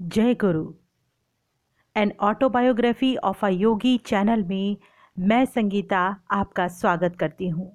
[0.00, 0.62] जय गुरु।
[1.96, 4.76] An autobiography of a yogi channel में
[5.16, 5.98] मैं संगीता
[6.30, 7.66] आपका स्वागत करती हूँ।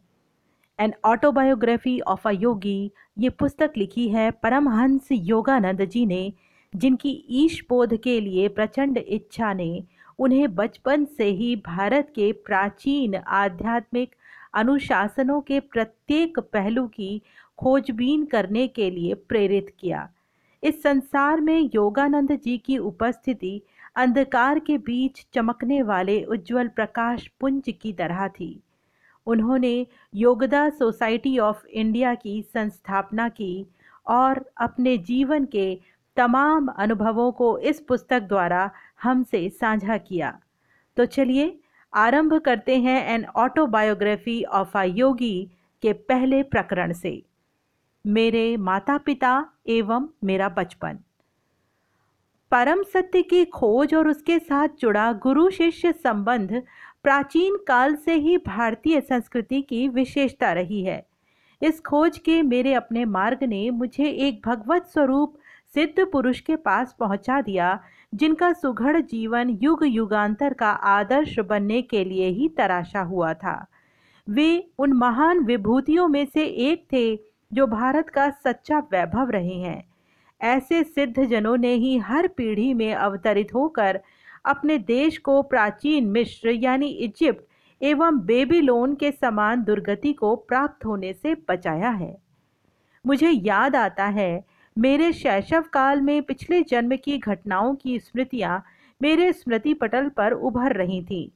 [0.79, 6.33] An autobiography of a yogi ये पुस्तक लिखी है परमहंस योगानंद जी ने,
[6.73, 7.11] जिनकी
[7.43, 9.83] ईश बोध के लिए प्रचंड इच्छा ने
[10.19, 14.15] उन्हें बचपन से ही भारत के प्राचीन आध्यात्मिक
[14.53, 17.21] अनुशासनों के प्रत्येक पहलू की
[17.59, 20.09] खोजबीन करने के लिए प्रेरित किया।
[20.65, 23.61] इस संसार में योगानंद जी की उपस्थिति
[23.95, 28.63] अंधकार के बीच चमकने वाले उज्जवल प्रकाश पुंज की तरह थी।
[29.27, 33.67] उन्होंने योगदा सोसाइटी ऑफ़ इंडिया की संस्थापना की
[34.07, 35.79] और अपने जीवन के
[36.17, 38.71] तमाम अनुभवों को इस पुस्तक द्वारा
[39.03, 40.39] हमसे साझा किया।
[40.97, 41.59] तो चलिए,
[41.93, 45.49] आरंभ करते हैं an autobiography of a yogi
[45.81, 47.23] के पहले प्रकरण से।
[48.07, 50.97] मेरे माता पिता एवं मेरा बचपन।
[52.51, 56.63] परम सत्य की खोज और उसके साथ जुड़ा गुरु शिष्य संबंध
[57.03, 61.05] प्राचीन काल से ही भारतीय संस्कृति की विशेषता रही है।
[61.61, 65.37] इस खोज के मेरे अपने मार्ग ने मुझे एक भगवत स्वरूप
[65.73, 67.79] सिद्ध पुरुष के पास पहुँचा दिया,
[68.15, 73.65] जिनका सुघड़ जीवन युग युगांतर का आदर्श बनने के लिए ही तराशा हुआ था।
[74.29, 79.83] वे उन महान विभूतियों में से एक थे जो भारत का सच्चा वैभव रहे हैं।
[80.41, 83.99] ऐसे सिद्ध जनों ने ही हर पीढ़ी में अवतरित होकर
[84.45, 87.43] अपने देश को प्राचीन मिश्र यानी इजिप्ट
[87.83, 92.17] एवं बेबीलोन के समान दुर्गति को प्राप्त होने से बचाया है।
[93.05, 94.43] मुझे याद आता है,
[94.77, 98.63] मेरे शैशव काल में पिछले जन्म की घटनाओं की स्मृतियाँ
[99.01, 101.29] मेरे स्मृति पटल पर उभर रही थीं।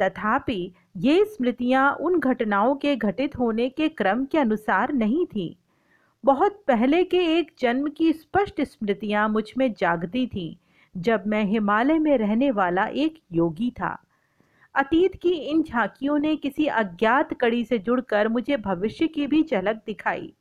[0.00, 5.54] तथापि, ये स्मृतियाँ उन घटनाओं के घटित होने के क्रम के अनुसार नहीं थीं।
[6.24, 10.56] बहुत पहले के एक जन्म की स्पष्ट स्मृतियाँ मुझमें जागती थीं,
[10.96, 14.02] जब मैं हिमालय में रहने वाला एक योगी था।
[14.74, 19.82] अतीत की इन झांकियों ने किसी अज्ञात कड़ी से जुड़कर मुझे भविष्य की भी झलक
[19.86, 20.32] दिखाई।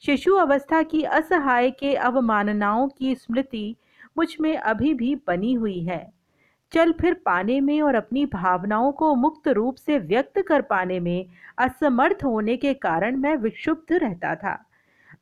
[0.00, 3.76] शिशु अवस्था की असहाय के अवमाननाओं की स्मृति
[4.18, 6.12] मुझमें अभी भी बनी हुई है।
[6.72, 11.26] चल फिर पाने में और अपनी भावनाओं को मुक्त रूप से व्यक्त कर पाने में
[11.58, 14.64] असमर्थ होने के कारण मैं विक्षुब्ध रहता था।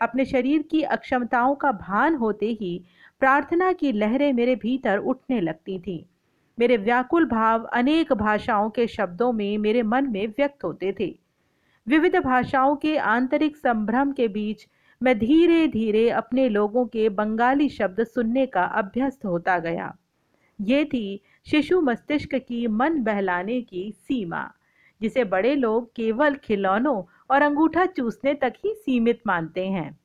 [0.00, 2.84] अपने शरीर की अक्षमताओं का भान होते ही
[3.20, 6.04] प्रार्थना की लहरें मेरे भीतर उठने लगती थीं।
[6.58, 11.18] मेरे व्याकुल भाव अनेक भाषाओं के शब्दों में मेरे मन में व्यक्त होते थे।
[11.88, 14.66] विविध भाषाओं के आंतरिक संभ्रम के बीच
[15.02, 19.96] मैं धीरे धीरे अपने लोगों के बंगाली शब्द सुनने का अभ्यस्त होता गया।
[20.60, 21.20] ये थी
[21.50, 24.50] शिशु मस्तिष्क की मन बहलाने की सीमा,
[25.00, 29.98] जिसे बड़े लोग केवल खिलौनों और अंगूठा चूसने तक ही सीमित मानते हैं।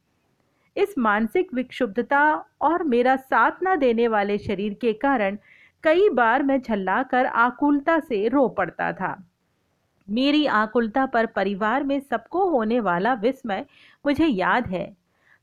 [0.78, 5.38] इस मानसिक विक्षुब्धता और मेरा साथ न देने वाले शरीर के कारण
[5.84, 9.28] कई बार मैं झल्ला कर आकुलता से रो पड़ता था।
[10.10, 13.66] मेरी आकुलता पर परिवार में सबको होने वाला विस्मय
[14.06, 14.98] मुझे याद है।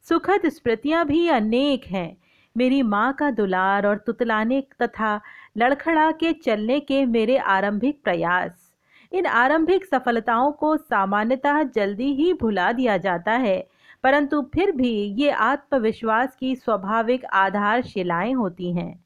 [0.09, 2.17] सुखद स्मृतियाँ भी अनेक हैं।
[2.57, 5.21] मेरी माँ का दुलार और तुतलाने तथा
[5.59, 8.68] लड़खड़ा के चलने के मेरे आरंभिक प्रयास।
[9.13, 13.67] इन आरंभिक सफलताओं को सामान्यतः जल्दी ही भुला दिया जाता है।
[14.03, 19.05] परंतु फिर भी ये आत्मविश्वास की स्वाभाविक आधारशिलाएँ होती हैं।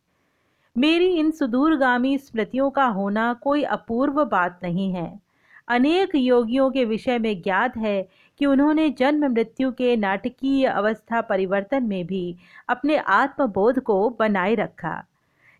[0.78, 5.20] मेरी इन सुदूरगामी स्मृतियों का होना कोई अपूर्व बात नहीं है।
[5.68, 8.08] अनेक योगियों के विषय में ज्ञात है
[8.38, 12.36] कि उन्होंने जन्म मृत्यु के नाटकीय अवस्था परिवर्तन में भी
[12.68, 15.04] अपने आत्मबोध को बनाए रखा।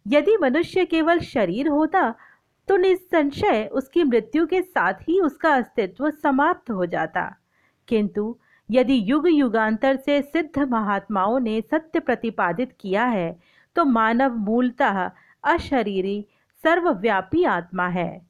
[0.09, 2.15] यदि मनुष्य केवल शरीर होता
[2.69, 7.35] तो निसंशय उसकी मृत्यु के साथ ही उसका अस्तित्व समाप्त हो जाता।
[7.89, 8.37] किंतु
[8.71, 13.41] यदि युग युगांतर से सिद्ध महात्माओं ने सत्य प्रतिपादित किया है
[13.77, 15.11] तो मानव मूलतः
[15.45, 16.25] अशरीरी,
[16.65, 18.27] सर्वव्यापी आत्मा है।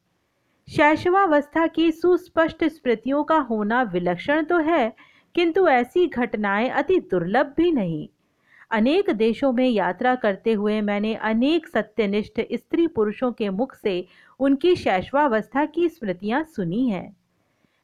[0.69, 4.97] शैशवावस्था की सुस्पष्ट स्मृतियों का होना विलक्षण तो है,
[5.35, 8.09] किंतु ऐसी घटनाएँ अति दुर्लभ भी नहीं।
[8.73, 14.05] अनेक देशों में यात्रा करते हुए मैंने अनेक सत्यनिष्ठ स्त्री पुरुषों के मुख से
[14.41, 17.17] उनकी शैशवावस्था की स्मृतियाँ सुनी हैं।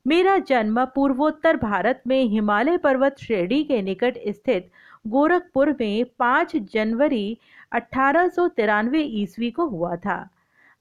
[0.07, 4.71] मेरा जन्म पूर्वोत्तर भारत में हिमालय पर्वत श्रेणी के निकट स्थित
[5.07, 7.39] गोरखपुर में 5 जनवरी
[7.73, 10.29] अठारह ईस्वी को हुआ था।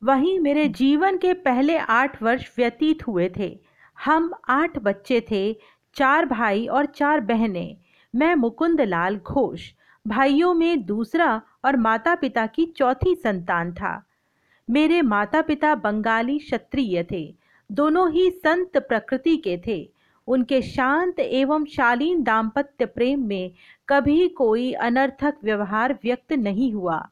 [0.03, 3.60] वहीं मेरे जीवन के पहले आठ वर्ष व्यतीत हुए थे।
[4.06, 5.53] हम आठ बच्चे थे,
[5.95, 7.77] चार भाई और चार बहनें।
[8.15, 9.71] मैं मुकुंद लाल घोष
[10.07, 14.04] भाइयों में दूसरा और माता पिता की चौथी संतान था।
[14.69, 17.36] मेरे माता पिता बंगाली क्षत्रिय थे।
[17.71, 19.89] दोनों ही संत प्रकृति के थे।
[20.27, 23.51] उनके शांत एवं शालीन दाम्पत्य प्रेम में
[23.88, 27.10] कभी कोई अनर्थक व्यवहार व्यक्त नहीं हुआ।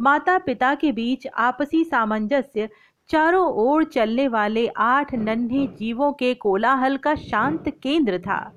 [0.00, 2.68] माता पिता के बीच आपसी सामंजस्य
[3.08, 8.52] चारों ओर चलने वाले आठ नन्हे जीवों के कोलाहल का शांत केंद्र था।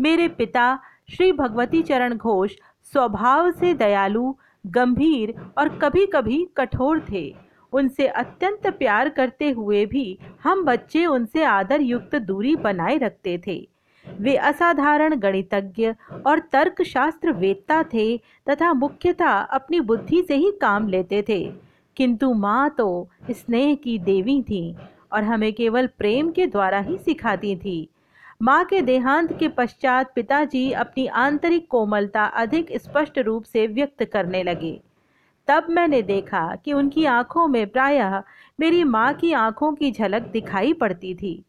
[0.00, 2.52] मेरे पिता श्री भगवती चरण घोष
[2.92, 4.34] स्वभाव से दयालु,
[4.66, 7.36] गंभीर और कभी कभी कठोर थे।
[7.72, 13.68] उनसे अत्यंत प्यार करते हुए भी हम बच्चे उनसे आदर युक्त दूरी बनाए रखते थे।
[14.20, 15.92] वे असाधारण गणितज्ञ
[16.26, 18.16] और तर्कशास्त्र वेत्ता थे
[18.50, 21.52] तथा मुख्यतः अपनी बुद्धि से ही काम लेते थे।
[21.96, 24.76] किंतु माँ तो स्नेह की देवी थी
[25.12, 27.88] और हमें केवल प्रेम के द्वारा ही सिखाती थी।
[28.40, 34.42] माँ के देहांत के पश्चात पिताजी अपनी आंतरिक कोमलता अधिक स्पष्ट रूप से व्यक्त करने
[34.42, 34.80] लगे।
[35.48, 38.22] तब मैंने देखा कि उनकी आँखों में प्रायः
[38.60, 41.44] मेरी माँ की आँखों की झलक दिखाई पड़ती थी।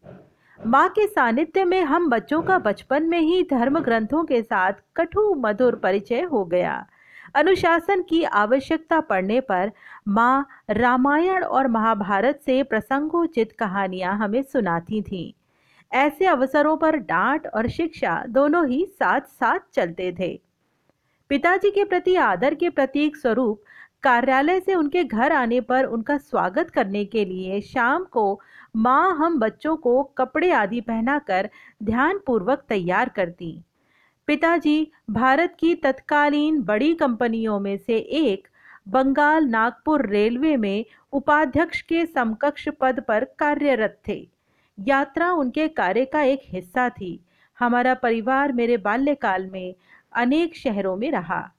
[0.66, 5.34] माँ के सानिध्य में हम बच्चों का बचपन में ही धर्म ग्रंथों के साथ कठु
[5.34, 6.86] मधुर परिचय हो गया।
[7.34, 9.72] अनुशासन की आवश्यकता पड़ने पर
[10.08, 15.32] माँ रामायण और महाभारत से प्रसंगोचित कहानियाँ हमें सुनाती थीं।
[15.92, 20.40] ऐसे अवसरों पर डांट और शिक्षा दोनों ही साथ साथ चलते थे।
[21.28, 23.62] पिताजी के प्रति, आदर के प्रतीक स्वरूप,
[24.02, 28.40] कार्यालय से उनके घर आने पर उनका स्वागत करने के लिए शाम को
[28.76, 31.48] माँ हम बच्चों को कपड़े आदि पहनाकर
[31.82, 33.64] ध्यानपूर्वक तैयार करती।
[34.26, 38.48] पिताजी भारत की तत्कालीन बड़ी कंपनियों में से एक
[38.88, 44.28] बंगाल नागपुर रेलवे में उपाध्यक्ष के समकक्ष पद पर कार्यरत थे।
[44.78, 47.18] यात्रा उनके कार्य का एक हिस्सा थी।
[47.58, 49.74] हमारा परिवार मेरे बाल्यकाल में
[50.12, 51.50] अनेक शहरों में रहा।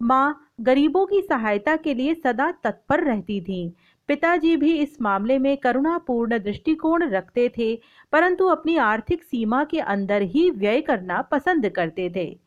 [0.00, 3.70] माँ गरीबों की सहायता के लिए सदा तत्पर रहती थीं।
[4.08, 7.74] पिताजी भी इस मामले में करुणापूर्ण दृष्टिकोण रखते थे,
[8.12, 12.38] परंतु अपनी आर्थिक सीमा के अंदर ही व्यय करना पसंद करते थे।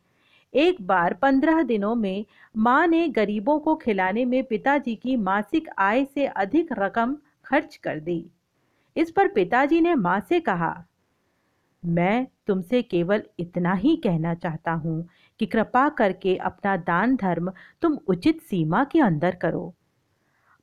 [0.54, 2.24] एक बार पंद्रह दिनों में
[2.56, 8.00] माँ ने गरीबों को खिलाने में पिताजी की मासिक आय से अधिक रकम खर्च कर
[8.00, 8.24] दी।
[8.96, 10.74] इस पर पिताजी ने माँ से कहा,
[11.82, 15.08] मैं तुमसे केवल इतना ही कहना चाहता हूँ
[15.40, 17.52] कि कृपा करके अपना दान धर्म
[17.82, 19.72] तुम उचित सीमा के अंदर करो।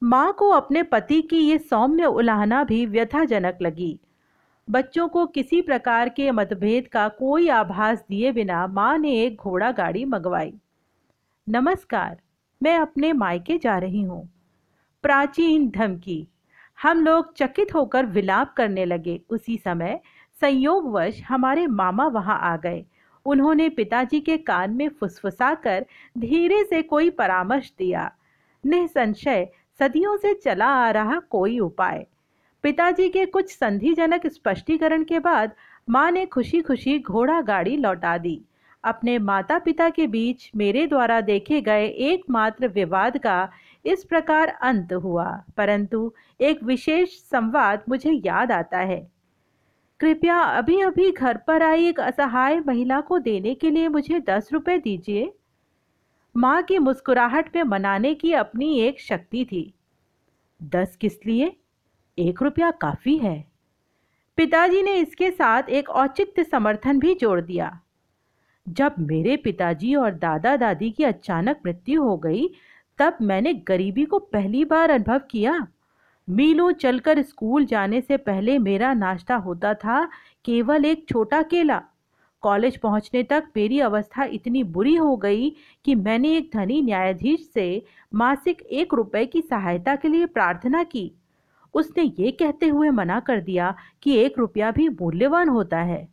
[0.02, 4.00] माँ को अपने पति की ये सौम्य उलाहना भी व्यथाजनक लगी।
[4.68, 9.72] बच्चों को किसी प्रकार के मतभेद का कोई आभास दिए बिना माँ ने एक घोड़ा
[9.72, 10.54] गाड़ी मंगवाई।
[11.48, 12.18] नमस्कार,
[12.62, 14.28] मैं अपने मायके जा रही हूँ।
[15.04, 16.28] प्राचीन धमकी
[16.84, 20.00] हम लोग चकित होकर विलाप करने लगे। उसी समय
[20.42, 22.84] संयोगवश हमारे मामा वहाँ आ गए।
[23.26, 25.86] उन्होंने पिताजी के कान में फुसफुसाकर
[26.18, 28.12] धीरे से कोई परामर्श दिया।
[28.66, 29.48] निसंशय
[29.80, 32.06] सदियों से चला आ रहा कोई उपाय।
[32.64, 35.52] पिताजी के कुछ संधिजनक स्पष्टीकरण के बाद
[35.90, 38.42] माँ ने खुशी खुशी घोड़ा गाड़ी लौटा दी।
[38.84, 43.50] अपने माता पिता के बीच मेरे द्वारा देखे गए एकमात्र विवाद का
[43.86, 49.12] इस प्रकार अंत हुआ। परंतु एक विशेष संवाद मुझे याद आता है।
[50.00, 54.50] कृपया अभी अभी घर पर आई एक असहाय महिला को देने के लिए मुझे दस
[54.54, 55.34] रुपए दीजिए।
[56.38, 59.74] माँ की मुस्कुराहट में मनाने की अपनी एक शक्ति थी।
[60.64, 61.58] दस किस लिए?
[62.20, 63.52] एक रुपया काफ़ी है।
[64.38, 67.80] पिताजी ने इसके साथ एक औचित्य समर्थन भी जोड़ दिया।
[68.70, 72.50] जब मेरे पिताजी और दादा दादी की अचानक मृत्यु हो गई
[73.00, 75.68] तब मैंने गरीबी को पहली बार अनुभव किया।
[76.30, 80.06] मीलों चलकर स्कूल जाने से पहले मेरा नाश्ता होता था,
[80.46, 81.82] केवल एक छोटा केला।
[82.42, 87.86] कॉलेज पहुँचने तक मेरी अवस्था इतनी बुरी हो गई कि मैंने एक धनी न्यायाधीश से
[88.14, 91.12] मासिक एक रुपए की सहायता के लिए प्रार्थना की।
[91.74, 96.08] उसने ये कहते हुए मना कर दिया कि एक रुपया भी मूल्यवान होता है।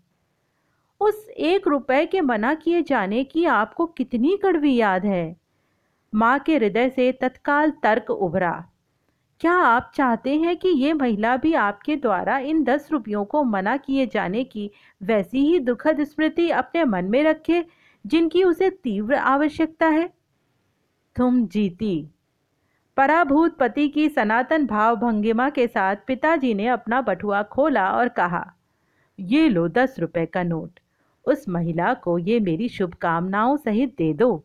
[1.00, 5.45] उस एक रुपए के मना किए जाने की आपको कितनी कड़वी याद है?
[6.12, 8.52] माँ के हृदय से तत्काल तर्क उभरा।
[9.40, 13.76] क्या आप चाहते हैं कि ये महिला भी आपके द्वारा इन दस रुपयों को मना
[13.76, 14.70] किए जाने की
[15.02, 17.64] वैसी ही दुखद स्मृति अपने मन में रखे,
[18.04, 20.08] जिनकी उसे तीव्र आवश्यकता है?
[21.16, 22.08] तुम जीती।
[22.96, 28.44] पराभूत पति की सनातन भाव भंगिमा के साथ पिताजी ने अपना बटुआ खोला और कहा,
[29.18, 30.80] ये लो दस रुपए का नोट।
[31.25, 34.44] उस महिला को ये मेरी शुभकामनाओं सहित दे दो।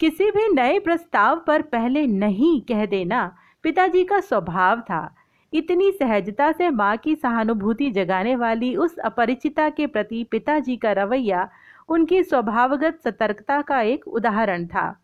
[0.00, 5.14] किसी भी नए प्रस्ताव पर पहले नहीं कह देना पिताजी का स्वभाव था।
[5.52, 11.48] इतनी सहजता से माँ की सहानुभूति जगाने वाली उस अपरिचिता के प्रति पिताजी का रवैया
[11.88, 15.00] उनकी स्वभावगत सतर्कता का एक उदाहरण था।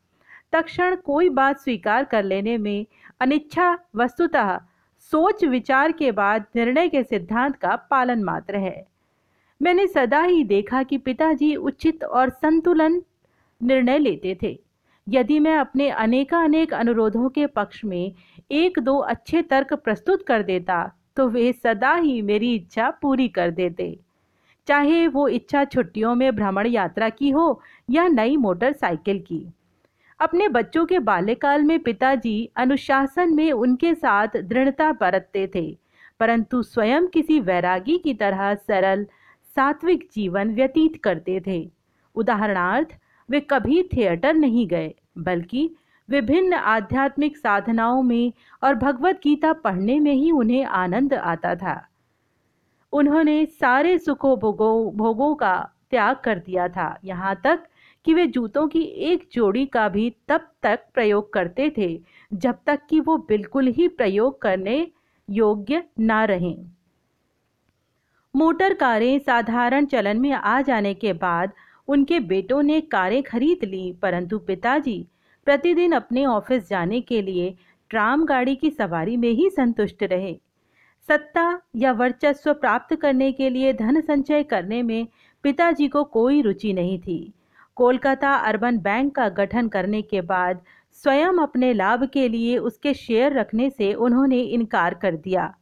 [0.53, 2.87] तक्षण कोई बात स्वीकार कर लेने में
[3.21, 4.59] अनिच्छा वस्तुतः
[5.13, 8.87] सोच विचार के बाद निर्णय के सिद्धांत का पालन मात्र है।
[9.63, 13.03] मैंने सदा ही देखा कि पिताजी उचित और संतुलन
[13.63, 14.64] निर्णय लेते थे।
[15.07, 18.13] यदि मैं अपने अनेकानेक अनुरोधों के पक्ष में
[18.51, 20.85] एक दो अच्छे तर्क प्रस्तुत कर देता
[21.17, 23.97] तो वे सदा ही मेरी इच्छा पूरी कर देते।
[24.69, 29.47] चाहे वो इच्छा छुट्टियों में भ्रमण यात्रा की हो या नई मोटरसाइकिल की।
[30.21, 35.77] अपने बच्चों के बाल्यकाल में पिताजी अनुशासन में उनके साथ दृढ़ता बरतते थे,
[36.21, 39.05] परंतु स्वयं किसी वैरागी की तरह सरल
[39.57, 41.69] सात्विक जीवन व्यतीत करते थे।
[42.17, 45.71] उदाहरणार्थ वे कभी थिएटर नहीं गए, बल्कि
[46.09, 51.81] विभिन्न आध्यात्मिक साधनाओं में और भगवत गीता पढ़ने में ही उन्हें आनंद आता था।
[52.93, 55.55] उन्होंने सारे सुखों भोगों भोगों का
[55.91, 57.67] त्याग कर दिया था। यहाँ तक
[58.05, 62.01] कि वे जूतों की एक जोड़ी का भी तब तक प्रयोग करते थे,
[62.33, 64.87] जब तक कि वो बिल्कुल ही प्रयोग करने
[65.29, 66.65] योग्य ना रहें।
[68.35, 71.53] मोटर कारें साधारण चलन में आ जाने के बाद
[71.89, 75.07] उनके बेटों ने कारें खरीद ली, परंतु पिताजी
[75.47, 77.55] प्रतिदिन अपने ऑफ़िस जाने के लिए
[77.91, 80.37] ट्राम गाड़ी की सवारी में ही संतुष्ट रहे।
[81.09, 85.07] सत्ता या वर्चस्व प्राप्त करने के लिए धन संचय करने में
[85.45, 87.33] पिताजी को कोई रुचि नहीं थी।
[87.77, 90.61] कोलकाता अर्बन बैंक का गठन करने के बाद
[90.93, 95.55] स्वयं अपने लाभ के लिए उसके शेयर रखने से उन्होंने इनकार कर दिया।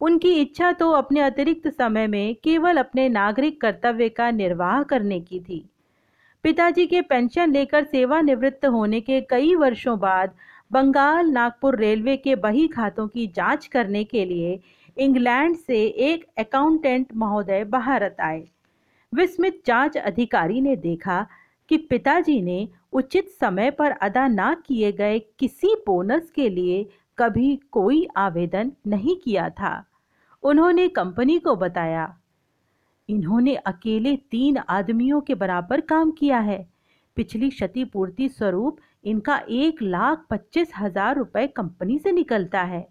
[0.00, 5.40] उनकी इच्छा तो अपने अतिरिक्त समय में केवल अपने नागरिक कर्तव्य का निर्वाह करने की
[5.40, 5.69] थी।
[6.42, 10.34] पिताजी के पेंशन लेकर सेवानिवृत्त होने के कई वर्षों बाद
[10.72, 14.58] बंगाल नागपुर रेलवे के बही खातों की जाँच करने के लिए
[14.96, 18.42] इंग्लैंड से एक अकाउंटेंट महोदय भारत आए।
[19.14, 21.26] विस्मित जाँच अधिकारी ने देखा
[21.68, 26.84] कि पिताजी ने उचित समय पर अदा ना किए गए किसी बोनस के लिए
[27.18, 29.84] कभी कोई आवेदन नहीं किया था।
[30.42, 32.19] उन्होंने कंपनी को बताया
[33.10, 36.66] इन्होंने अकेले तीन आदमियों के बराबर काम किया है।
[37.16, 42.86] पिछली क्षतिपूर्ति स्वरूप इनका एक लाख पच्चीस हज़ार रुपए कंपनी से निकलता है।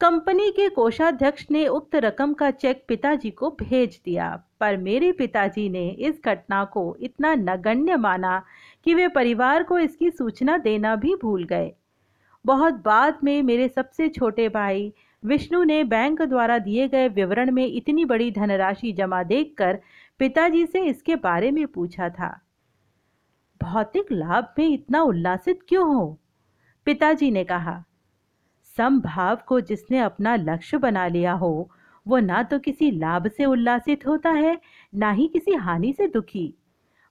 [0.00, 4.28] कंपनी के कोषाध्यक्ष ने उक्त रकम का चेक पिताजी को भेज दिया,
[4.60, 8.42] पर मेरे पिताजी ने इस घटना को इतना नगण्य माना
[8.86, 11.72] कि वे परिवार को इसकी सूचना देना भी भूल गए।
[12.44, 17.66] बहुत बाद में मेरे सबसे छोटे भाई विष्णु ने बैंक द्वारा दिए गए विवरण में
[17.66, 19.78] इतनी बड़ी धनराशि जमा देखकर
[20.20, 22.40] पिताजी से इसके बारे में पूछा था,
[23.60, 26.18] भौतिक लाभ में इतना उल्लासित क्यों हो?
[26.86, 27.82] पिताजी ने कहा
[28.78, 31.70] समभाव को जिसने अपना लक्ष्य बना लिया हो,
[32.06, 34.58] वो ना तो किसी लाभ से उल्लासित होता है,
[34.94, 36.54] ना ही किसी हानि से दुखी।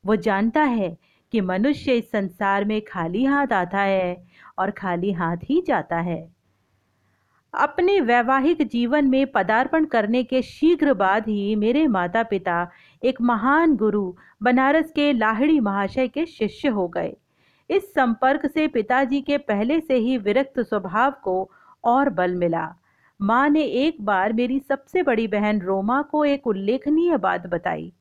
[0.03, 0.97] वो जानता है
[1.33, 4.27] कि मनुष्य इस संसार में खाली हाथ आता है
[4.59, 6.38] और खाली हाथ ही जाता है।
[7.53, 12.69] अपने वैवाहिक जीवन में पदार्पण करने के शीघ्र बाद ही मेरे माता पिता
[13.03, 14.13] एक महान गुरु,
[14.43, 17.15] बनारस के लाहड़ी महाशय के शिष्य हो गए।
[17.69, 21.49] इस संपर्क से पिताजी के पहले से ही विरक्त स्वभाव को
[21.83, 22.75] और बल मिला।
[23.21, 27.93] माँ ने एक बार मेरी सबसे बड़ी बहन रोमा को एक उल्लेखनीय बात बताई।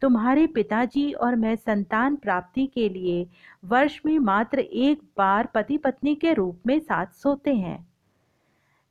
[0.00, 3.26] तुम्हारे पिताजी और मैं संतान प्राप्ति के लिए
[3.64, 7.91] वर्ष में मात्र एक बार पति पत्नी के रूप में साथ सोते हैं।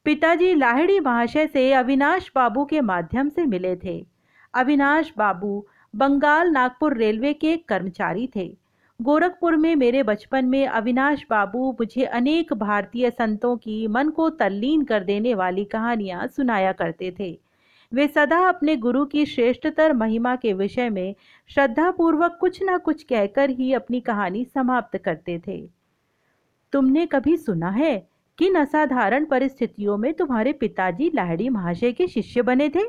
[0.06, 4.06] पिताजी लाहिड़ी महाशय से अविनाश बाबू के माध्यम से मिले थे।
[4.54, 5.66] अविनाश बाबू
[5.96, 8.58] बंगाल नागपुर रेलवे के कर्मचारी थे।
[9.02, 14.84] गोरखपुर में मेरे बचपन में अविनाश बाबू मुझे अनेक भारतीय संतों की मन को तल्लीन
[14.84, 17.40] कर देने वाली कहानियाँ सुनाया करते थे।
[17.94, 21.16] वे सदा अपने गुरु की श्रेष्ठतर महिमा के विषय में
[21.50, 25.68] श्रद्धापूर्वक कुछ ना कुछ कहकर ही अपनी कहानी समाप्त करते थे।
[26.74, 32.70] तुमने कभी सुना है किन असाधारण परिस्थितियों में तुम्हारे पिताजी लाहड़ी महाशय के शिष्य बने
[32.70, 32.84] थे।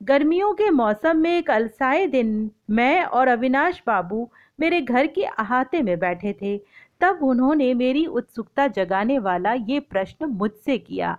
[0.00, 5.82] गर्मियों के मौसम में एक अलसाए दिन मैं और अविनाश बाबू मेरे घर के अहाते
[5.82, 6.56] में बैठे थे,
[7.00, 11.16] तब उन्होंने मेरी उत्सुकता जगाने वाला ये प्रश्न मुझसे किया।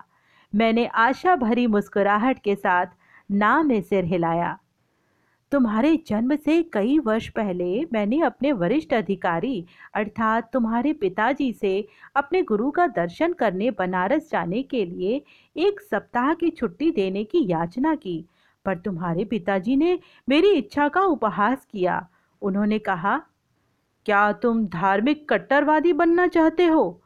[0.54, 2.86] मैंने आशा भरी मुस्कुराहट के साथ
[3.32, 4.58] ना में सिर हिलाया।
[5.52, 12.42] तुम्हारे जन्म से कई वर्ष पहले मैंने अपने वरिष्ठ अधिकारी, अर्थात तुम्हारे पिताजी से अपने
[12.44, 15.22] गुरु का दर्शन करने बनारस जाने के लिए
[15.56, 18.26] एक सप्ताह की छुट्टी देने की याचना की,
[18.66, 19.98] पर तुम्हारे पिताजी ने
[20.30, 22.08] मेरी इच्छा का उपहास किया।
[22.42, 23.18] उन्होंने कहा,
[24.06, 27.02] क्या तुम धार्मिक कट्टरवादी बनना चाहते हो?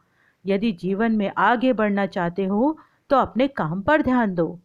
[0.46, 2.78] यदि जीवन में आगे बढ़ना चाहते हो
[3.10, 4.60] तो अपने काम पर ध्यान दो।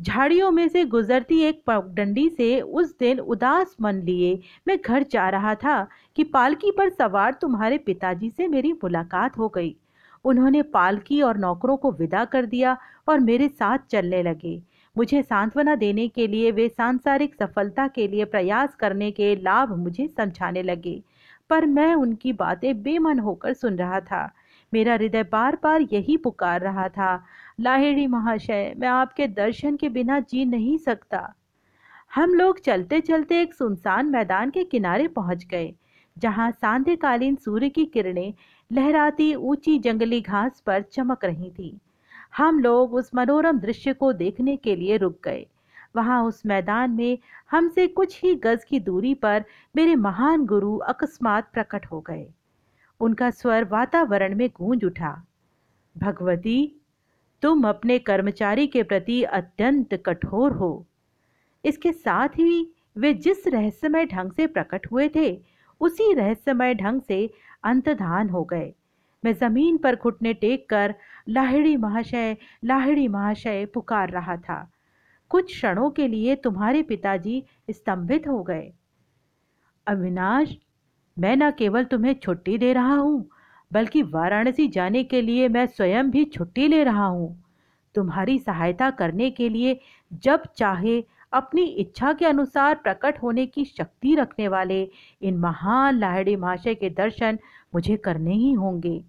[0.00, 5.28] झाड़ियों में से गुजरती एक पगडंडी से उस दिन उदास मन लिए। मैं घर जा
[5.28, 9.76] रहा था कि पालकी पर सवार तुम्हारे पिताजी से मेरी मुलाकात हो गई।
[10.24, 14.62] उन्होंने पालकी और नौकरों को विदा कर दिया और मेरे साथ चलने लगे।
[14.96, 20.08] मुझे सांत्वना देने के लिए, वे सांसारिक सफलता के लिए प्रयास करने के लाभ मुझे
[20.08, 21.02] समझाने लगे।
[21.50, 24.32] पर मैं उनकी बातें बेमन होकर सुन रहा था।
[24.74, 27.24] मेरा हृदय बार बार यही पुकार रहा था।
[27.58, 31.34] लाहिड़ी महाशय, मैं आपके दर्शन के बिना जी नहीं सकता।
[32.14, 35.72] हम लोग चलते चलते एक सुनसान मैदान के किनारे पहुँच गए,
[36.16, 38.32] जहाँ सांध्यकालीन सूर्य की किरणें
[38.70, 41.76] लहराती ऊँची जंगली घास पर चमक रही थी।
[42.36, 45.46] हम लोग उस मनोरम दृश्य को देखने के लिए रुक गए।
[45.96, 47.18] वहाँ उस मैदान में
[47.50, 49.44] हमसे कुछ ही गज की दूरी पर
[49.76, 52.26] मेरे महान गुरु अकस्मात प्रकट हो गए।
[53.00, 55.22] उनका स्वर वातावरण में गूंज उठा।
[55.96, 56.81] भगवती
[57.42, 60.86] तुम अपने कर्मचारी के प्रति अत्यंत कठोर हो।
[61.64, 65.40] इसके साथ ही वे जिस रहस्यमय ढंग से प्रकट हुए थे,
[65.80, 67.30] उसी रहस्यमय ढंग से
[67.64, 68.72] अंतधान हो गए।
[69.24, 70.94] मैं ज़मीन पर घुटने टेक कर
[71.28, 74.70] लाहिड़ी महाशय लाहिड़ी महाशय पुकार रहा था।
[75.30, 78.72] कुछ क्षणों के लिए तुम्हारे पिताजी स्तंभित हो गए।
[79.86, 80.56] अविनाश,
[81.16, 83.28] मैं न केवल तुम्हें छुट्टी दे रहा हूँ
[83.72, 87.44] बल्कि वाराणसी जाने के लिए मैं स्वयं भी छुट्टी ले रहा हूँ।
[87.94, 89.80] तुम्हारी सहायता करने के लिए
[90.22, 94.90] जब चाहे अपनी इच्छा के अनुसार प्रकट होने की शक्ति रखने वाले
[95.22, 97.38] इन महान लाहड़ी महाशय के दर्शन
[97.74, 99.04] मुझे करने ही होंगे।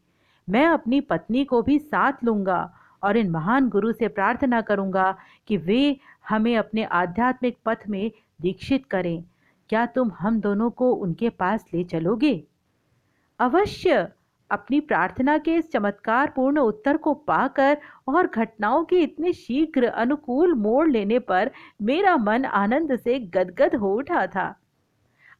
[0.49, 5.17] मैं अपनी पत्नी को भी साथ लूँगा और इन महान गुरु से प्रार्थना करूँगा
[5.47, 5.97] कि वे
[6.29, 9.23] हमें अपने आध्यात्मिक पथ में दीक्षित करें।
[9.69, 12.43] क्या तुम हम दोनों को उनके पास ले चलोगे?
[13.39, 14.07] अवश्य!
[14.49, 20.53] अपनी प्रार्थना के इस चमत्कार पूर्ण उत्तर को पाकर और घटनाओं के इतने शीघ्र अनुकूल
[20.53, 24.53] मोड़ लेने पर मेरा मन आनंद से गदगद हो उठा था।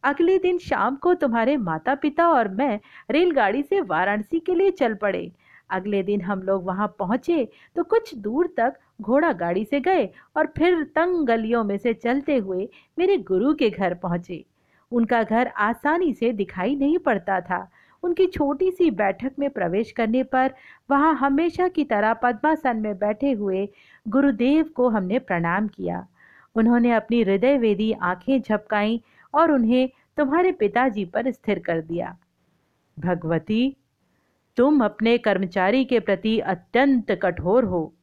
[0.03, 2.79] अगले दिन शाम को तुम्हारे माता पिता और मैं
[3.11, 5.31] रेलगाड़ी से वाराणसी के लिए चल पड़े।
[5.69, 10.51] अगले दिन हम लोग वहाँ पहुँचे तो कुछ दूर तक घोड़ा गाड़ी से गए और
[10.57, 12.67] फिर तंग गलियों में से चलते हुए
[12.97, 14.43] मेरे गुरु के घर पहुँचे।
[14.91, 17.67] उनका घर आसानी से दिखाई नहीं पड़ता था।
[18.03, 20.53] उनकी छोटी सी बैठक में प्रवेश करने पर
[20.91, 23.69] वहाँ हमेशा की तरह पद्मासन में बैठे हुए
[24.07, 26.07] गुरुदेव को हमने प्रणाम किया।
[26.55, 29.01] उन्होंने अपनी हृदय वेदी आँखें झपकाई
[29.33, 32.17] और उन्हें तुम्हारे पिताजी पर स्थिर कर दिया।
[32.99, 33.77] भगवती,
[34.57, 37.93] तुम अपने कर्मचारी के प्रति अत्यंत कठोर हो।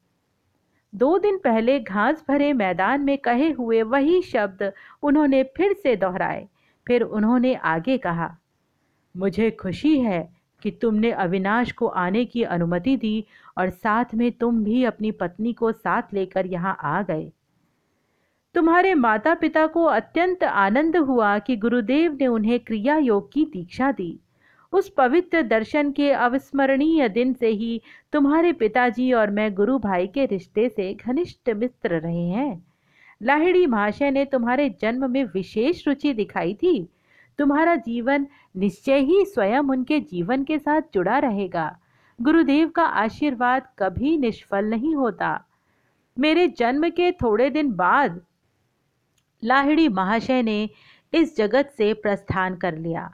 [0.95, 6.49] दो दिन पहले घास भरे मैदान में कहे हुए वही शब्द उन्होंने फिर से दोहराए।
[6.87, 8.37] फिर उन्होंने आगे कहा
[9.17, 10.29] मुझे खुशी है
[10.63, 13.25] कि तुमने अविनाश को आने की अनुमति दी
[13.59, 17.33] और साथ में तुम भी अपनी पत्नी को साथ लेकर यहाँ आ गए।
[18.55, 23.93] तुम्हारे माता पिता को अत्यंत आनंद हुआ कि गुरुदेव ने उन्हें क्रिया योग की दीक्षा
[23.93, 24.19] दी।
[24.73, 27.81] उस पवित्र दर्शन के अविस्मरणीय दिन से ही
[28.13, 32.67] तुम्हारे पिताजी और मैं गुरु भाई के रिश्ते से घनिष्ठ मित्र रहे हैं।
[33.23, 36.89] लाहिड़ी महाशय ने तुम्हारे जन्म में विशेष रुचि दिखाई थी।
[37.39, 41.79] तुम्हारा जीवन निश्चय ही स्वयं उनके जीवन के साथ जुड़ा रहेगा।
[42.19, 45.45] गुरुदेव का आशीर्वाद कभी निष्फल नहीं होता।
[46.19, 48.21] मेरे जन्म के थोड़े दिन बाद
[49.45, 50.71] लाहिड़ी महाशय ने
[51.13, 53.13] इस जगत से प्रस्थान कर लिया।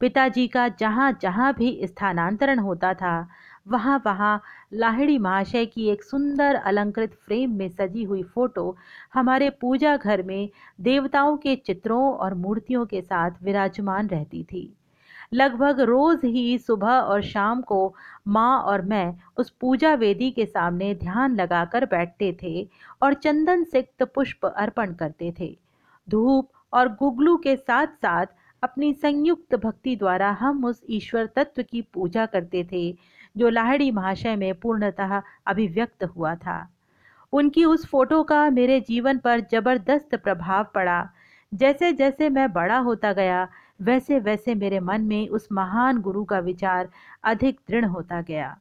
[0.00, 3.28] पिताजी का जहाँ जहाँ भी स्थानांतरण होता था
[3.66, 4.40] वहाँ वहाँ
[4.72, 8.76] लाहिड़ी महाशय की एक सुंदर अलंकृत फ्रेम में सजी हुई फ़ोटो
[9.14, 10.48] हमारे पूजा घर में
[10.80, 14.72] देवताओं के चित्रों और मूर्तियों के साथ विराजमान रहती थी।
[15.32, 17.94] लगभग रोज ही सुबह और शाम को
[18.28, 22.68] माँ और मैं उस पूजा वेदी के सामने ध्यान लगाकर बैठते थे
[23.02, 25.56] और चंदन सिक्त पुष्प अर्पण करते थे।
[26.08, 28.26] धूप और गुगलू के साथ साथ
[28.62, 32.90] अपनी संयुक्त भक्ति द्वारा हम उस ईश्वर तत्व की पूजा करते थे
[33.36, 36.66] जो लाहड़ी महाशय में पूर्णतः अभिव्यक्त हुआ था।
[37.32, 41.08] उनकी उस फ़ोटो का मेरे जीवन पर ज़बरदस्त प्रभाव पड़ा।
[41.52, 43.46] जैसे जैसे मैं बड़ा होता गया
[43.82, 46.88] वैसे वैसे मेरे मन में उस महान गुरु का विचार
[47.24, 48.56] अधिक दृढ़ होता गया।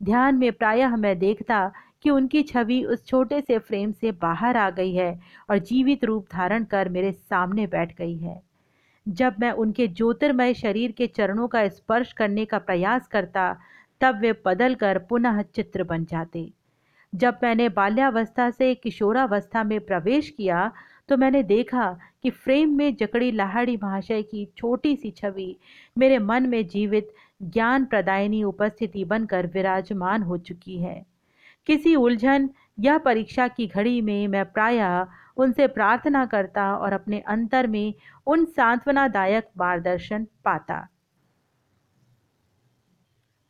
[0.00, 1.70] ध्यान में प्रायः मैं देखता
[2.02, 5.18] कि उनकी छवि उस छोटे से फ्रेम से बाहर आ गई है
[5.50, 8.40] और जीवित रूप धारण कर मेरे सामने बैठ गई है।
[9.06, 13.56] जब मैं उनके ज्योतिर्मय शरीर के चरणों का स्पर्श करने का प्रयास करता
[14.00, 16.50] तब वे बदल कर पुनः चित्र बन जाते।
[17.12, 20.70] जब मैंने बाल्यावस्था से किशोरावस्था में प्रवेश किया
[21.08, 21.86] तो मैंने देखा
[22.22, 25.56] कि फ्रेम में जकड़ी लाहड़ी महाशय की छोटी सी छवि
[25.96, 31.02] मेरे मन में जीवित ज्ञान प्रदायनी उपस्थिति बनकर विराजमान हो चुकी है।
[31.66, 32.48] किसी उलझन
[32.80, 37.94] या परीक्षा की घड़ी में मैं प्रायः उनसे प्रार्थना करता और अपने अंतर में
[38.26, 40.86] उन सांत्वनादायक मार्गदर्शन पाता।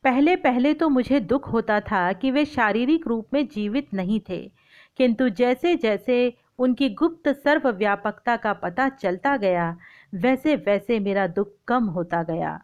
[0.05, 4.51] पहले पहले तो मुझे दुख होता था कि वे शारीरिक रूप में जीवित नहीं थे।
[4.97, 9.77] किंतु जैसे जैसे उनकी गुप्त सर्वव्यापकता का पता चलता गया,
[10.15, 12.61] वैसे वैसे मेरा दुख कम होता गया।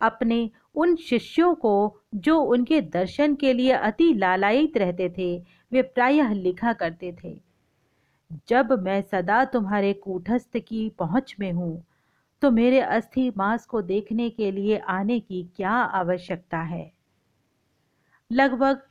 [0.00, 6.32] अपने उन शिष्यों को जो उनके दर्शन के लिए अति लालायित रहते थे, वे प्रायः
[6.32, 7.40] लिखा करते थे।
[8.48, 11.84] जब मैं सदा तुम्हारे कूटस्थ की पहुँच में हूँ
[12.42, 16.92] तो मेरे अस्थि मांस को देखने के लिए आने की क्या आवश्यकता है?
[18.32, 18.82] लगभग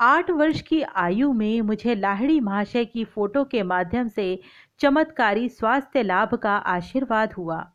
[0.00, 4.40] आठ वर्ष की आयु में मुझे लाहड़ी महाशय की फ़ोटो के माध्यम से
[4.78, 7.72] चमत्कारी स्वास्थ्य लाभ का आशीर्वाद हुआ।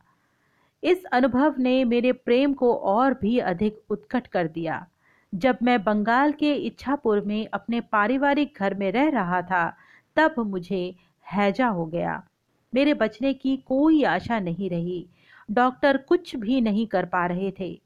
[0.84, 4.86] इस अनुभव ने मेरे प्रेम को और भी अधिक उत्कट कर दिया।
[5.34, 9.76] जब मैं बंगाल के इच्छापुर में अपने पारिवारिक घर में रह रहा था,
[10.16, 10.96] तब मुझे
[11.32, 12.27] हैजा हो गया।
[12.74, 15.06] मेरे बचने की कोई आशा नहीं रही।
[15.50, 17.80] डॉक्टर कुछ भी नहीं कर पा रहे थे।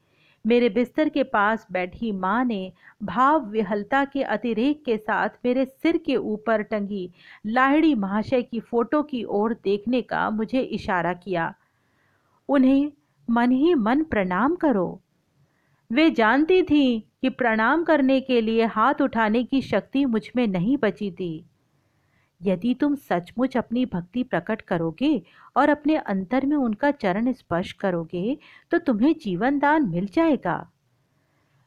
[0.46, 5.96] मेरे बिस्तर के पास बैठी माँ ने भाव विहलता के अतिरेक के साथ मेरे सिर
[5.96, 7.10] के ऊपर टंगी
[7.46, 11.54] लाहड़ी महाशय की फ़ोटो की ओर देखने का मुझे इशारा किया।
[12.48, 12.92] उन्हें
[13.30, 15.00] मन ही मन प्रणाम करो।
[15.92, 21.10] वे जानती थी कि प्रणाम करने के लिए हाथ उठाने की शक्ति मुझमें नहीं बची
[21.10, 21.44] थी।
[22.42, 25.22] यदि तुम सचमुच अपनी भक्ति प्रकट करोगे
[25.56, 28.36] और अपने अंतर में उनका चरण स्पर्श करोगे
[28.72, 30.66] तो तुम्हें जीवन दान मिल जाएगा।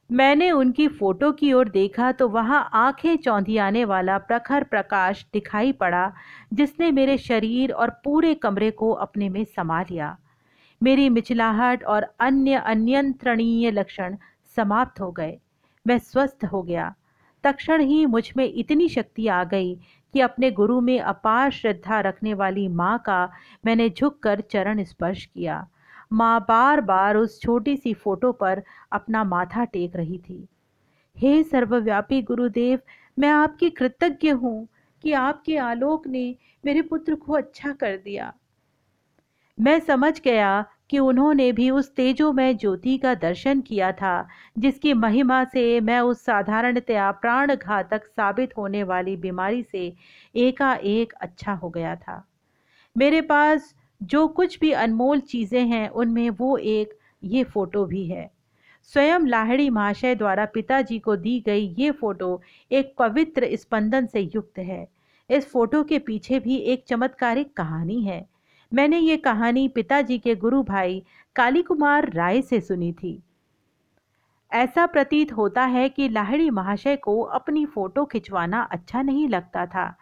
[0.09, 6.11] मैंने उनकी फ़ोटो की ओर देखा तो वहाँ आँखें चौंधियाने वाला प्रखर प्रकाश दिखाई पड़ा,
[6.53, 10.17] जिसने मेरे शरीर और पूरे कमरे को अपने में समा लिया।
[10.81, 14.17] मेरी मिचलाहट और अन्य अन्यंत्रणीय लक्षण
[14.57, 15.37] समाप्त हो गए।
[15.85, 16.93] मैं स्वस्थ हो गया।
[17.43, 19.75] तक्षण ही मुझमें इतनी शक्ति आ गई
[20.15, 23.31] कि अपने गुरु में अपार श्रद्धा रखने वाली माँ का
[23.65, 25.67] मैंने झुककर चरण स्पर्श किया।
[26.13, 30.47] माँ बार बार उस छोटी सी फ़ोटो पर अपना माथा टेक रही थी।
[31.17, 32.79] हे सर्वव्यापी गुरुदेव,
[33.19, 34.67] मैं आपकी कृतज्ञ हूँ
[35.03, 38.33] कि आपके आलोक ने मेरे पुत्र को अच्छा कर दिया।
[39.59, 45.43] मैं समझ गया कि उन्होंने भी उस तेजोमय ज्योति का दर्शन किया था, जिसकी महिमा
[45.43, 49.93] से मैं उस साधारणतया प्राण घातक साबित होने वाली बीमारी से
[50.35, 52.27] एकाएक अच्छा हो गया था।
[52.97, 58.31] मेरे पास जो कुछ भी अनमोल चीज़ें हैं, उनमें वो एक ये फ़ोटो भी है।
[58.83, 64.59] स्वयं लाहड़ी महाशय द्वारा पिताजी को दी गई ये फ़ोटो एक पवित्र स्पंदन से युक्त
[64.59, 64.87] है।
[65.29, 68.34] इस फ़ोटो के पीछे भी एक चमत्कारिक कहानी है।
[68.73, 71.03] मैंने ये कहानी पिताजी के गुरु भाई
[71.35, 73.23] काली कुमार राय से सुनी थी।
[74.51, 79.95] ऐसा प्रतीत होता है कि लाहड़ी महाशय को अपनी फ़ोटो खिंचवाना अच्छा नहीं लगता था।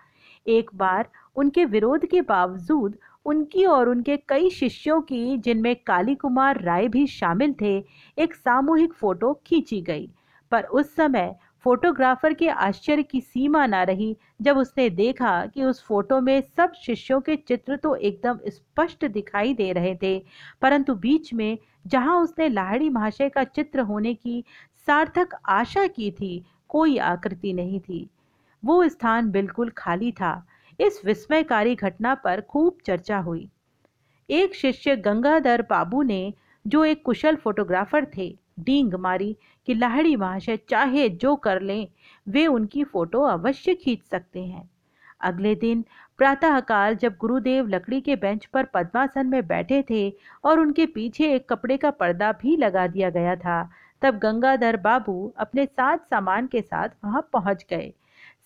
[0.48, 6.62] एक बार उनके विरोध के बावजूद उनकी और उनके कई शिष्यों की, जिनमें काली कुमार
[6.62, 7.86] राय भी शामिल थे,
[8.18, 10.10] एक सामूहिक फ़ोटो खींची गई।
[10.52, 15.84] पर उस समय फोटोग्राफर के आश्चर्य की सीमा ना रही जब उसने देखा कि उस
[15.84, 20.18] फ़ोटो में सब शिष्यों के चित्र तो एकदम स्पष्ट दिखाई दे रहे थे,
[20.62, 24.44] परंतु बीच में जहाँ उसने लाहड़ी महाशय का चित्र होने की
[24.88, 28.08] सार्थक आशा की थी, कोई आकृति नहीं थी।
[28.64, 30.46] वो स्थान बिल्कुल खाली था।
[30.80, 33.50] इस विस्मयकारी घटना पर खूब चर्चा हुई।
[34.30, 36.34] एक शिष्य गंगाधर बाबू ने,
[36.66, 39.38] जो एक कुशल फोटोग्राफर थे डींग मारी
[39.68, 41.88] कि लाहड़ी महाशय चाहे जो कर लें,
[42.28, 44.70] वे उनकी फ़ोटो अवश्य खींच सकते हैं।
[45.22, 45.86] अगले दिन
[46.18, 50.14] प्रातःकाल जब गुरुदेव लकड़ी के बेंच पर पद्मासन में बैठे थे
[50.44, 53.70] और उनके पीछे एक कपड़े का पर्दा भी लगा दिया गया था,
[54.02, 57.94] तब गंगाधर बाबू अपने साथ सामान के साथ वहाँ पहुँच गए।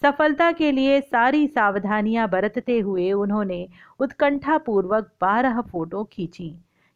[0.01, 3.67] सफलता के लिए सारी सावधानियाँ बरतते हुए उन्होंने
[3.99, 6.55] उत्कंठा पूर्वक बारह फ़ोटो खींची।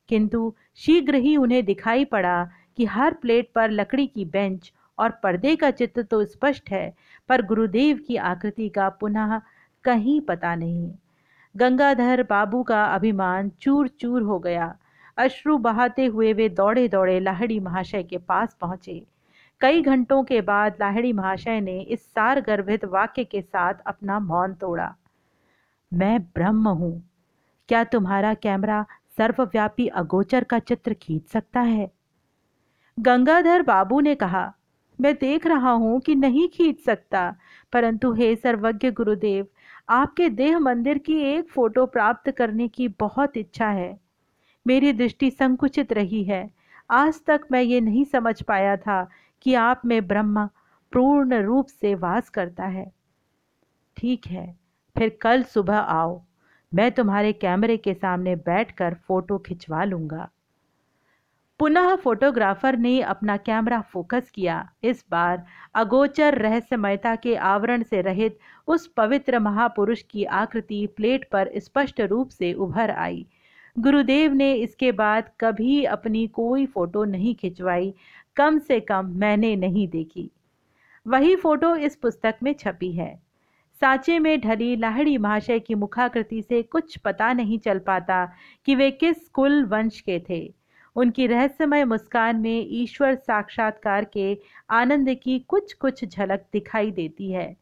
[0.10, 2.50] किंतु शीघ्र ही उन्हें दिखाई पड़ा
[2.82, 6.94] कि हर प्लेट पर लकड़ी की बेंच और पर्दे का चित्र तो स्पष्ट है,
[7.30, 9.42] पर गुरुदेव की आकृति का पुनः
[9.84, 10.92] कहीं पता नहीं।
[11.58, 14.76] गंगाधर बाबू का अभिमान चूर चूर हो गया।
[15.18, 19.02] अश्रु बहाते हुए वे दौड़े दौड़े लाहड़ी महाशय के पास पहुँचे।
[19.62, 24.54] कई घंटों के बाद लाहड़ी महाशय ने इस सार गर्भित वाक्य के साथ अपना मौन
[24.54, 24.94] तोड़ा।
[25.94, 27.10] मैं ब्रह्म हूँ।
[27.70, 28.86] क्या तुम्हारा कैमरा
[29.18, 31.92] सर्वव्यापी अगोचर का चित्र खींच सकता है?
[32.98, 34.54] गंगाधर बाबू ने कहा,
[35.00, 37.36] मैं देख रहा हूँ कि नहीं खींच सकता।
[37.74, 39.48] परंतु हे सर्वज्ञ गुरुदेव,
[39.90, 44.00] आपके देह मंदिर की एक फ़ोटो प्राप्त करने की बहुत इच्छा है।
[44.66, 46.50] मेरी दृष्टि संकुचित रही है।
[46.90, 49.10] आज तक मैं ये नहीं समझ पाया था
[49.42, 50.46] कि आप में ब्रह्म
[50.94, 52.92] पूर्ण रूप से वास करता है।
[53.98, 54.58] ठीक है,
[54.96, 56.22] फिर कल सुबह आओ।
[56.72, 60.30] मैं तुम्हारे कैमरे के सामने बैठकर फ़ोटो खिंचवा लूँगा।
[61.62, 65.44] पुनः फोटोग्राफर ने अपना कैमरा फोकस किया। इस बार
[65.76, 72.30] अगोचर रहस्यमयता के आवरण से रहित उस पवित्र महापुरुष की आकृति प्लेट पर स्पष्ट रूप
[72.30, 73.26] से उभर आई।
[73.80, 77.94] गुरुदेव ने इसके बाद कभी अपनी कोई फ़ोटो नहीं खिंचवाई।
[78.36, 80.32] कम से कम मैंने नहीं देखी।
[81.08, 83.22] वही फ़ोटो इस पुस्तक में छपी है।
[83.82, 88.26] सांचे में ढली लाहड़ी महाशय की मुखाकृति से कुछ पता नहीं चल पाता
[88.66, 90.61] कि वे किस कुल वंश के थे।
[90.96, 94.38] उनकी रहस्यमय मुस्कान में ईश्वर साक्षात्कार के
[94.70, 97.56] आनंद की कुछ कुछ झलक दिखाई देती है।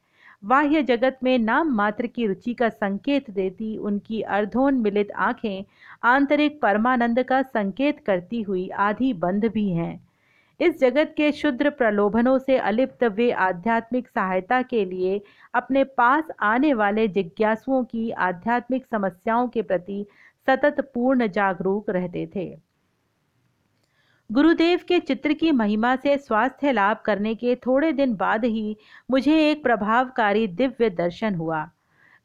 [0.43, 5.63] बाह्य जगत में नाम मात्र की रुचि का संकेत देती उनकी अर्धोन्मिलित आँखें
[6.03, 10.07] आंतरिक परमानंद का संकेत करती हुई आधी बंद भी हैं।
[10.59, 15.21] इस जगत के शुद्र प्रलोभनों से अलिप्त वे आध्यात्मिक सहायता के लिए
[15.53, 20.05] अपने पास आने वाले जिज्ञासुओं की आध्यात्मिक समस्याओं के प्रति
[20.47, 22.68] सतत पूर्ण जागरूक रहते थे।
[24.31, 28.77] गुरुदेव के चित्र की महिमा से स्वास्थ्य लाभ करने के थोड़े दिन बाद ही
[29.11, 31.69] मुझे एक प्रभावकारी दिव्य दर्शन हुआ।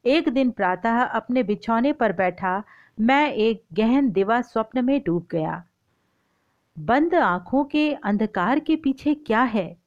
[0.05, 2.63] एक दिन प्रातः अपने बिछौने पर बैठा,
[3.01, 5.63] मैं एक गहन दिवा स्वप्न में डूब गया।
[6.79, 9.77] बंद आँखों के अंधकार के पीछे क्या है?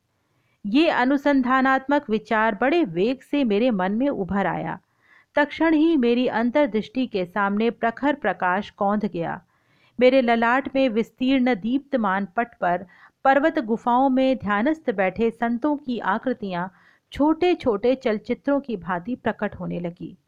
[0.67, 4.79] ये अनुसंधानात्मक विचार बड़े वेग से मेरे मन में उभर आया।
[5.35, 9.43] तक्षण ही मेरी अंतर्दृष्टि के सामने प्रखर प्रकाश कौंध गया।
[10.01, 12.87] मेरे ललाट में विस्तीर्ण दीप्तमान पट पर
[13.25, 16.73] पर्वत गुफाओं में ध्यानस्थ बैठे संतों की आकृतियाँ
[17.13, 20.19] छोटे छोटे चलचित्रों की भांति प्रकट होने लगी।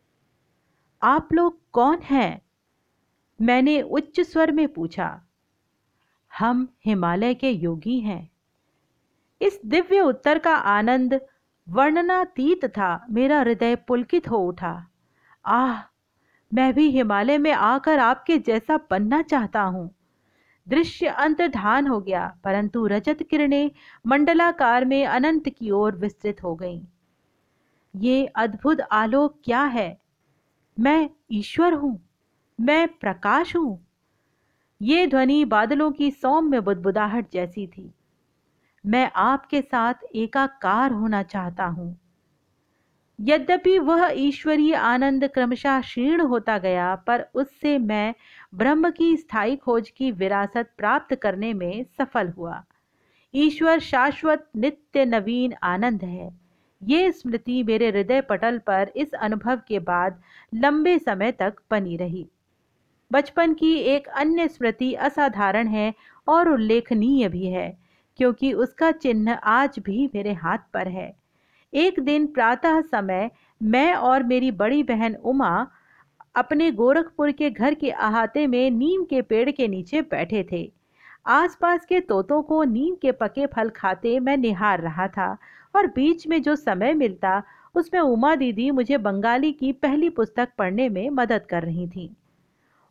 [1.02, 2.42] आप लोग कौन हैं?
[3.40, 5.22] मैंने उच्च स्वर में पूछा।
[6.38, 8.30] हम हिमालय के योगी हैं।
[9.42, 11.20] इस दिव्य उत्तर का आनंद
[11.68, 14.86] वर्णनातीत था, मेरा हृदय पुलकित हो उठा।
[15.46, 15.89] आह
[16.52, 19.90] मैं भी हिमालय में आकर आपके जैसा बनना चाहता हूँ।
[20.68, 23.70] दृश्य अंतर्धान हो गया, परंतु रजत किरणें
[24.06, 26.82] मंडलाकार में अनंत की ओर विस्तृत हो गईं।
[27.94, 30.00] ये अद्भुत आलोक क्या है?
[30.80, 32.00] मैं ईश्वर हूँ,
[32.60, 33.86] मैं प्रकाश हूँ।
[34.82, 37.90] ये ध्वनि बादलों की सौम्य बुदबुदाहट जैसी थी।
[38.86, 41.99] मैं आपके साथ एकाकार होना चाहता हूँ।
[43.20, 48.14] यद्यपि वह ईश्वरीय आनंद क्रमशः क्षीण होता गया, पर उससे मैं
[48.54, 52.62] ब्रह्म की स्थायी खोज की विरासत प्राप्त करने में सफल हुआ।
[53.34, 56.30] ईश्वर शाश्वत, नित्य, नवीन आनंद है।
[56.82, 60.22] ये स्मृति मेरे हृदय पटल पर इस अनुभव के बाद
[60.54, 62.26] लंबे समय तक बनी रही।
[63.12, 65.94] बचपन की एक अन्य स्मृति असाधारण है
[66.28, 67.78] और उल्लेखनीय भी है,
[68.16, 71.19] क्योंकि उसका चिन्ह आज भी मेरे हाथ पर है।
[71.72, 73.30] एक दिन प्रातः समय
[73.62, 75.66] मैं और मेरी बड़ी बहन उमा
[76.34, 80.72] अपने गोरखपुर के घर के अहाते में नीम के पेड़ के नीचे बैठे थे।
[81.26, 85.36] आसपास के तोतों को नीम के पके फल खाते मैं निहार रहा था
[85.76, 87.42] और बीच में जो समय मिलता,
[87.74, 92.16] उसमें उमा दीदी मुझे बंगाली की पहली पुस्तक पढ़ने में मदद कर रही थी।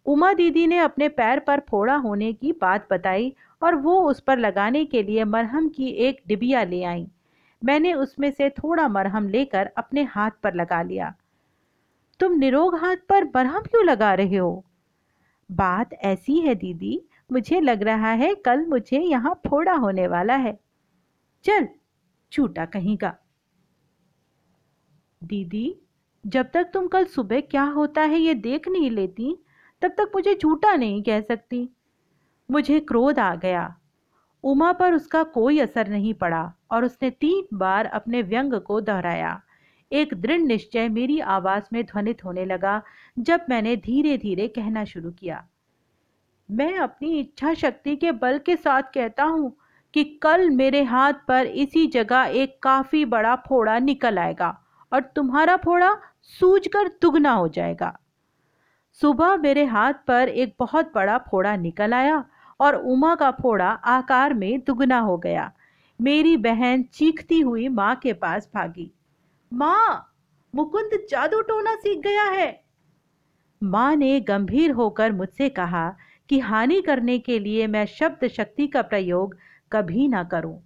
[0.06, 4.38] उमा दीदी ने अपने पैर पर फोड़ा होने की बात बताई और वो उस पर
[4.38, 7.08] लगाने के लिए मरहम की एक डिबिया ले आई।
[7.63, 11.15] मैंने उसमें से थोड़ा मरहम लेकर अपने हाथ पर लगा लिया।
[12.19, 14.65] तुम निरोग हाथ पर मरहम क्यों लगा रहे हो?
[15.52, 20.60] बात ऐसी है, दीदी। मुझे लग रहा है कल मुझे यहाँ फोड़ा होने वाला है।
[21.43, 21.67] चल,
[22.32, 23.15] छूटा कहीं का।
[25.24, 25.76] दीदी,
[26.28, 29.38] जब तक तुम कल सुबह क्या होता है ये देख नहीं लेती,
[29.82, 31.69] तब तक मुझे झूठा नहीं कह सकती।
[32.52, 33.79] मुझे क्रोध आ गया।
[34.43, 39.39] उमा पर उसका कोई असर नहीं पड़ा और उसने तीन बार अपने व्यंग को दोहराया।
[39.91, 42.82] एक दृढ़ निश्चय मेरी आवाज़ में ध्वनित होने लगा
[43.19, 45.43] जब मैंने धीरे धीरे कहना शुरू किया।
[46.49, 49.56] मैं अपनी इच्छा शक्ति के बल के साथ कहता हूँ
[49.93, 54.49] कि कल मेरे हाथ पर इसी जगह एक काफ़ी बड़ा फोड़ा निकल आएगा
[54.91, 55.95] और तुम्हारा फोड़ा
[56.39, 57.97] सूज कर दुगना हो जाएगा।
[59.02, 62.23] सुबह मेरे हाथ पर एक बहुत बड़ा फोड़ा निकल आया
[62.60, 65.52] और उमा का फोड़ा आकार में दुगना हो गया।
[66.02, 68.91] मेरी बहन चीखती हुई माँ के पास भागी।
[69.54, 70.15] माँ,
[70.56, 72.63] मुकुंद जादू टोना सीख गया है।
[73.63, 75.98] माँ ने गंभीर होकर मुझसे कहा
[76.30, 79.38] कि हानि करने के लिए मैं शब्द शक्ति का प्रयोग
[79.72, 80.60] कभी ना करूँ।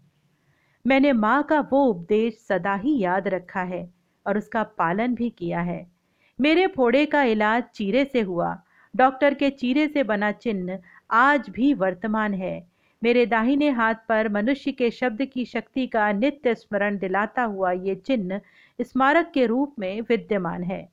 [0.88, 3.94] मैंने माँ का वो उपदेश सदा ही याद रखा है
[4.28, 5.92] और उसका पालन भी किया है।
[6.40, 8.64] मेरे फोड़े का इलाज चीरे से हुआ।
[8.96, 10.80] डॉक्टर के चीरे से बना चिन्ह
[11.10, 12.66] आज भी वर्तमान है।
[13.02, 17.96] मेरे दाहिने हाथ पर मनुष्य के शब्द की शक्ति का नित्य स्मरण दिलाता हुआ ये
[17.96, 18.42] चिन्ह
[18.80, 20.88] स्मारक के रूप में विद्यमान है।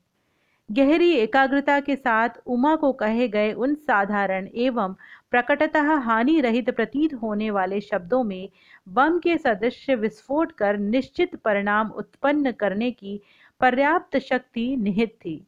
[0.69, 4.95] गहरी एकाग्रता के साथ उमा को कहे गए उन साधारण एवं
[5.31, 8.49] प्रकटतः हानि रहित प्रतीत होने वाले शब्दों में
[8.89, 13.21] बम के सदृश विस्फोट कर निश्चित परिणाम उत्पन्न करने की
[13.61, 15.41] पर्याप्त शक्ति निहित थी।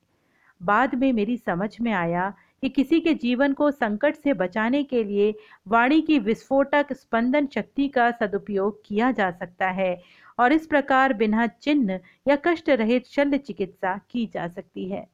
[0.60, 5.02] बाद में मेरी समझ में आया कि किसी के जीवन को संकट से बचाने के
[5.04, 5.34] लिए
[5.68, 10.02] वाणी की विस्फोटक स्पंदन शक्ति का सदुपयोग किया जा सकता है
[10.38, 15.06] और इस प्रकार बिना चिन्ह या कष्ट रहित शल्य चिकित्सा की जा सकती है।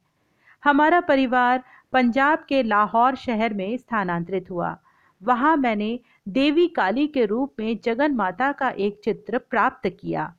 [0.65, 4.77] हमारा परिवार पंजाब के लाहौर शहर में स्थानांतरित हुआ।
[5.23, 10.33] वहाँ मैंने देवी काली के रूप में जगन माता का एक चित्र प्राप्त किया।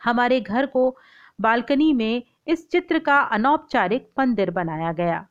[0.00, 0.96] हमारे घर को
[1.40, 5.26] बालकनी में इस चित्र का अनौपचारिक मंदिर बनाया गया।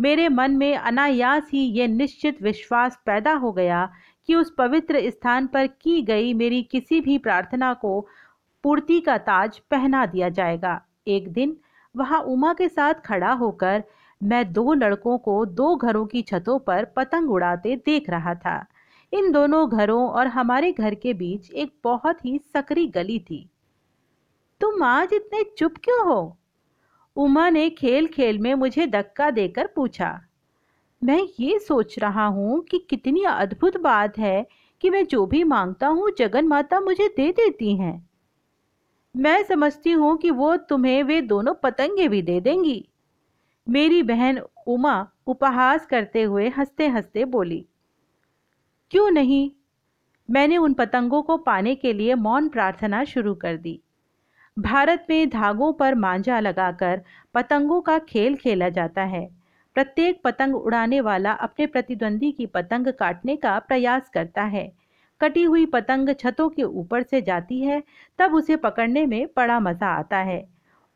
[0.00, 3.92] मेरे मन में अनायास ही ये निश्चित विश्वास पैदा हो गया
[4.26, 8.06] कि उस पवित्र स्थान पर की गई मेरी किसी भी प्रार्थना को
[8.62, 11.56] पूर्ति का ताज पहना दिया जाएगा। एक दिन
[11.96, 13.84] वहाँ उमा के साथ खड़ा होकर
[14.22, 18.64] मैं दो लड़कों को दो घरों की छतों पर पतंग उड़ाते देख रहा था।
[19.12, 23.50] इन दोनों घरों और हमारे घर के बीच एक बहुत ही सकरी गली थी।
[24.60, 26.36] तुम आज इतने चुप क्यों हो?
[27.16, 30.20] उमा ने खेल खेल में मुझे धक्का देकर पूछा,
[31.02, 34.46] मैं ये सोच रहा हूँ कि कितनी अद्भुत बात है
[34.82, 38.08] कि मैं जो भी माँगता हूँ जगन माता मुझे दे देती हैं।
[39.14, 42.84] मैं समझती हूँ कि वो तुम्हें वे दोनों पतंगे भी दे देंगी।
[43.66, 47.64] मेरी बहन उमा उपहास करते हुए हँसते हँसते बोली,
[48.92, 49.50] क्यों नहीं?
[50.28, 53.80] मैंने उन पतंगों को पाने के लिए मौन प्रार्थना शुरू कर दी।
[54.56, 57.00] भारत में धागों पर मांझा लगाकर
[57.34, 59.28] पतंगों का खेल खेला जाता है।
[59.76, 64.70] प्रत्येक पतंग उड़ाने वाला अपने प्रतिद्वंदी की पतंग काटने का प्रयास करता है।
[65.20, 67.82] कटी हुई पतंग छतों के ऊपर से जाती है,
[68.18, 70.46] तब उसे पकड़ने में बड़ा मज़ा आता है।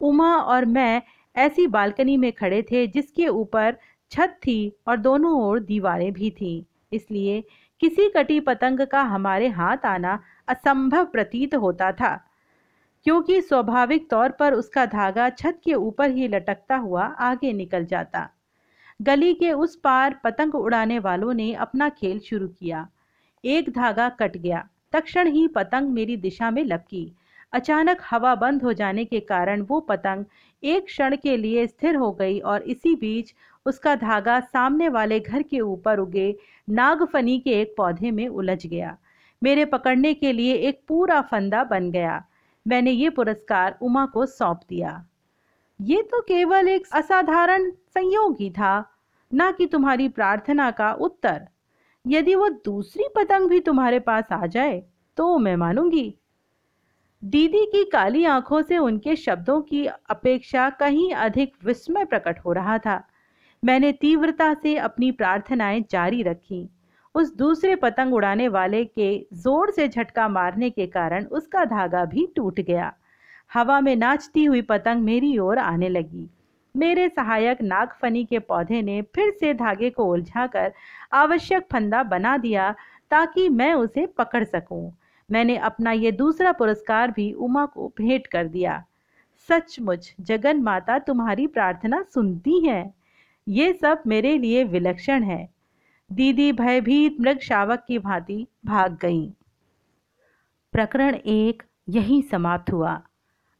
[0.00, 1.02] उमा और मैं
[1.36, 3.76] ऐसी बालकनी में खड़े थे जिसके ऊपर
[4.12, 7.42] छत थी और दोनों ओर दीवारें भी थीं। इसलिए
[7.80, 10.18] किसी कटी पतंग का हमारे हाथ आना
[10.48, 12.18] असंभव प्रतीत होता था।
[13.04, 18.28] क्योंकि स्वाभाविक तौर पर उसका धागा छत के ऊपर ही लटकता हुआ आगे निकल जाता।
[19.02, 22.86] गली के उस पार पतंग उड़ाने वालों ने अपना खेल शुरू किया।
[23.44, 27.12] एक धागा कट गया। तक्षण ही पतंग मेरी दिशा में लपकी।
[27.52, 30.24] अचानक हवा बंद हो जाने के कारण वो पतंग
[30.62, 33.34] एक क्षण के लिए स्थिर हो गई और इसी बीच
[33.66, 36.34] उसका धागा सामने वाले घर के ऊपर उगे
[36.70, 38.96] नागफनी के एक पौधे में उलझ गया।
[39.42, 42.24] मेरे पकड़ने के लिए एक पूरा फंदा बन गया।
[42.66, 45.04] मैंने ये पुरस्कार उमा को सौंप दिया।
[45.80, 48.84] ये तो केवल एक असाधारण संयोग ही था,
[49.32, 51.46] ना कि तुम्हारी प्रार्थना का उत्तर।
[52.04, 54.82] यदि वो दूसरी पतंग भी तुम्हारे पास आ जाए
[55.16, 56.14] तो मैं मानूँगी।
[57.22, 62.78] दीदी की काली आँखों से उनके शब्दों की अपेक्षा कहीं अधिक विस्मय प्रकट हो रहा
[62.78, 63.02] था।
[63.62, 66.68] मैंने तीव्रता से अपनी प्रार्थनाएँ जारी रखी।
[67.14, 72.26] उस दूसरे पतंग उड़ाने वाले के ज़ोर से झटका मारने के कारण उसका धागा भी
[72.36, 72.92] टूट गया।
[73.54, 76.28] हवा में नाचती हुई पतंग मेरी ओर आने लगी।
[76.74, 80.72] मेरे सहायक नागफनी के पौधे ने फिर से धागे को उलझाकर
[81.12, 82.74] आवश्यक फंदा बना दिया
[83.10, 84.92] ताकि मैं उसे पकड़ सकूँ।
[85.28, 88.82] मैंने अपना ये दूसरा पुरस्कार भी उमा को भेंट कर दिया।
[89.48, 92.94] सचमुच, जगन माता तुम्हारी प्रार्थना सुनती है।
[93.46, 95.48] ये सब मेरे लिए विलक्षण है।
[96.12, 99.30] दीदी भयभीत मृग शावक की भांति भाग गई।
[100.72, 103.02] प्रकरण एक यहीं समाप्त हुआ।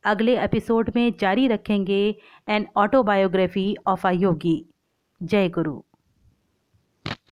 [0.05, 2.17] अगले एपिसोड में जारी रखेंगे
[2.49, 4.67] an autobiography of a yogi
[5.23, 5.83] जय गुरु।